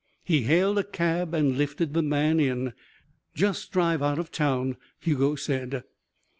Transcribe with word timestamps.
He 0.23 0.41
hailed 0.41 0.79
a 0.79 0.83
cab 0.83 1.35
and 1.35 1.59
lifted 1.59 1.93
the 1.93 2.01
man 2.01 2.39
in. 2.39 2.73
"Just 3.35 3.71
drive 3.71 4.01
out 4.01 4.17
of 4.17 4.31
town," 4.31 4.77
Hugo 4.99 5.35
said. 5.35 5.83